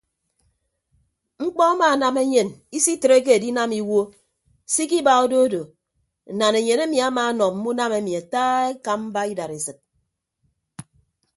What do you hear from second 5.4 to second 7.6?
odo nnanaenyen emi amaanọ